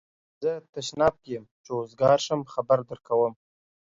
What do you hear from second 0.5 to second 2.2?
تشناب کی یم چی اوزګار